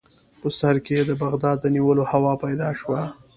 [0.39, 3.01] په سر کې یې د بغداد د نیولو هوا پیدا شوه.